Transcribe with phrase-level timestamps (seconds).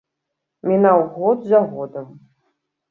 [0.71, 2.07] Мінаў год за годам.